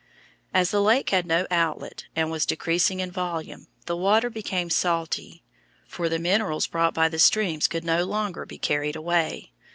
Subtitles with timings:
[0.51, 5.43] As the lake had no outlet and was decreasing in volume, the water became salty,
[5.87, 9.51] for the minerals brought by the streams could no longer be carried away.